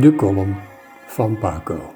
De 0.00 0.14
column 0.14 0.56
van 1.06 1.38
Paco. 1.38 1.94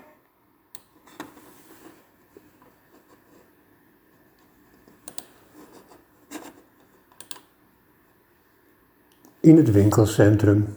In 9.40 9.56
het 9.56 9.70
winkelcentrum 9.70 10.76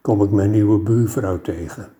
kom 0.00 0.22
ik 0.22 0.30
mijn 0.30 0.50
nieuwe 0.50 0.78
buurvrouw 0.78 1.40
tegen. 1.40 1.92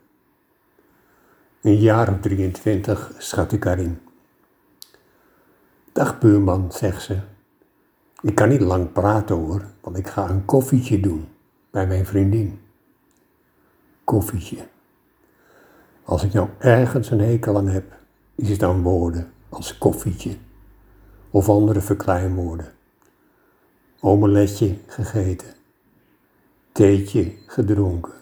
Een 1.60 1.78
jaar 1.78 2.08
of 2.08 2.20
23 2.20 3.12
schat 3.18 3.52
ik 3.52 3.64
haar 3.64 3.78
in. 3.78 3.98
Dag 5.92 6.18
buurman, 6.18 6.72
zegt 6.72 7.02
ze. 7.02 7.18
Ik 8.22 8.34
kan 8.34 8.48
niet 8.48 8.60
lang 8.60 8.92
praten 8.92 9.36
hoor, 9.36 9.64
want 9.80 9.96
ik 9.96 10.06
ga 10.06 10.28
een 10.28 10.44
koffietje 10.44 11.00
doen 11.00 11.28
bij 11.70 11.86
mijn 11.86 12.06
vriendin. 12.06 12.63
Koffietje. 14.04 14.68
Als 16.04 16.24
ik 16.24 16.32
nou 16.32 16.48
ergens 16.58 17.10
een 17.10 17.20
hekel 17.20 17.56
aan 17.56 17.68
heb, 17.68 17.92
is 18.34 18.48
het 18.48 18.62
aan 18.62 18.82
woorden 18.82 19.32
als 19.48 19.78
koffietje 19.78 20.36
of 21.30 21.48
andere 21.48 21.80
verkleinwoorden. 21.80 22.72
Omeletje 24.00 24.78
gegeten, 24.86 25.48
theetje 26.72 27.34
gedronken, 27.46 28.12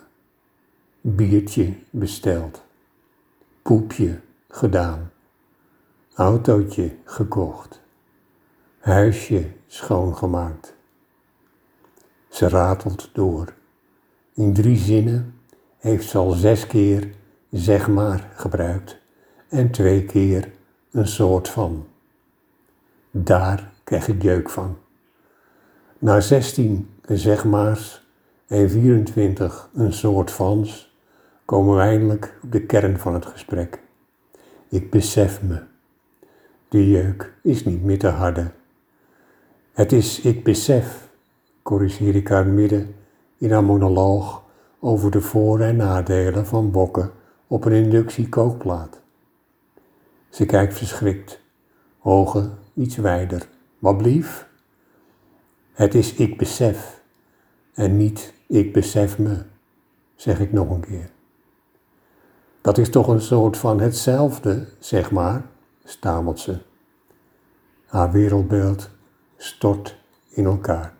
biertje 1.01 1.75
besteld, 1.91 2.63
poepje 3.63 4.21
gedaan, 4.49 5.11
autootje 6.15 6.97
gekocht, 7.05 7.81
huisje 8.79 9.51
schoongemaakt. 9.67 10.75
Ze 12.29 12.49
ratelt 12.49 13.11
door. 13.13 13.55
In 14.35 14.55
drie 14.55 14.77
zinnen 14.77 15.41
heeft 15.83 16.09
ze 16.09 16.19
al 16.19 16.31
zes 16.31 16.67
keer 16.67 17.11
zeg 17.51 17.89
maar 17.89 18.31
gebruikt 18.35 18.99
en 19.49 19.71
twee 19.71 20.05
keer 20.05 20.51
een 20.91 21.07
soort 21.07 21.49
van. 21.49 21.87
Daar 23.11 23.73
krijg 23.85 24.09
ik 24.09 24.23
jeuk 24.23 24.51
van. 24.51 24.77
Na 25.99 26.21
16 26.21 26.91
zeg 27.07 27.45
maar's 27.45 28.07
en 28.47 28.71
24 28.71 29.69
een 29.75 29.93
soort 29.93 30.31
vans 30.31 30.95
komen 31.45 31.77
we 31.77 31.83
eindelijk 31.83 32.39
op 32.43 32.53
de 32.53 32.63
kern 32.63 32.99
van 32.99 33.15
het 33.15 33.27
gesprek. 33.27 33.83
Ik 34.69 34.91
besef 34.91 35.43
me. 35.43 35.63
De 36.69 36.91
jeuk 36.91 37.33
is 37.43 37.65
niet 37.65 37.83
meer 37.83 37.99
te 37.99 38.09
harde. 38.09 38.51
Het 39.73 39.93
is 39.93 40.21
ik 40.21 40.45
besef, 40.45 41.09
corrigeer 41.63 42.15
ik 42.15 42.29
haar 42.29 42.47
midden 42.47 42.95
in 43.39 43.53
haar 43.53 43.65
monoloog 43.65 44.43
over 44.85 45.11
de 45.11 45.21
voor- 45.21 45.61
en 45.61 45.77
nadelen 45.77 46.47
van 46.47 46.71
bokken 46.71 47.13
op 47.47 47.65
een 47.65 47.73
inductiekookplaat. 47.73 49.01
Ze 50.29 50.47
kijkt 50.47 50.75
verschrikt, 50.75 51.41
ogen 52.01 52.59
iets 52.75 52.97
wijder. 52.97 53.49
Wat? 53.79 54.47
Het 55.73 55.95
is 55.95 56.15
ik 56.15 56.39
besef 56.39 57.03
en 57.75 57.97
niet 57.97 58.35
ik 58.47 58.73
besef 58.73 59.19
me, 59.19 59.43
zeg 60.15 60.41
ik 60.41 60.53
nog 60.53 60.71
een 60.71 60.81
keer. 60.81 61.11
Dat 62.61 62.79
is 62.79 62.91
toch 62.91 63.09
een 63.09 63.21
soort 63.21 63.57
van 63.57 63.81
hetzelfde, 63.81 64.67
zeg 64.79 65.11
maar, 65.11 65.47
stamelt 65.85 66.41
ze. 66.41 66.59
Haar 67.87 68.13
wereldbeeld 68.13 68.91
stort 69.37 69.99
in 70.29 70.45
elkaar. 70.45 70.95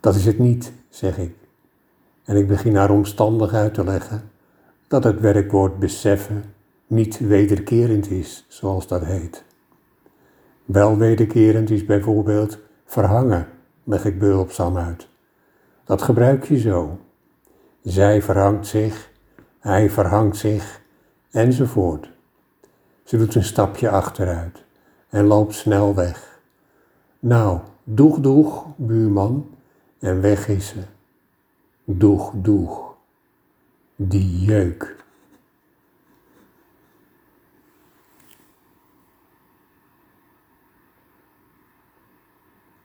Dat 0.00 0.14
is 0.14 0.24
het 0.24 0.38
niet, 0.38 0.72
zeg 0.88 1.18
ik. 1.18 1.37
En 2.28 2.36
ik 2.36 2.46
begin 2.46 2.76
haar 2.76 2.90
omstandig 2.90 3.52
uit 3.52 3.74
te 3.74 3.84
leggen 3.84 4.30
dat 4.88 5.04
het 5.04 5.20
werkwoord 5.20 5.78
beseffen 5.78 6.44
niet 6.86 7.18
wederkerend 7.18 8.10
is, 8.10 8.44
zoals 8.48 8.86
dat 8.86 9.04
heet. 9.04 9.44
Wel 10.64 10.96
wederkerend 10.96 11.70
is 11.70 11.84
bijvoorbeeld 11.84 12.58
verhangen, 12.84 13.48
leg 13.84 14.04
ik 14.04 14.18
behulpzaam 14.18 14.76
uit. 14.76 15.08
Dat 15.84 16.02
gebruik 16.02 16.44
je 16.44 16.58
zo. 16.58 16.98
Zij 17.82 18.22
verhangt 18.22 18.66
zich, 18.66 19.10
hij 19.58 19.90
verhangt 19.90 20.36
zich, 20.36 20.80
enzovoort. 21.30 22.10
Ze 23.04 23.16
doet 23.16 23.34
een 23.34 23.44
stapje 23.44 23.90
achteruit 23.90 24.64
en 25.08 25.24
loopt 25.24 25.54
snel 25.54 25.94
weg. 25.94 26.40
Nou, 27.18 27.60
doeg 27.84 28.20
doeg, 28.20 28.66
buurman, 28.76 29.50
en 29.98 30.20
weg 30.20 30.48
is 30.48 30.68
ze. 30.68 30.97
Doeg 31.90 32.32
doeg. 32.42 32.94
Die 33.96 34.44
jeuk. 34.44 34.96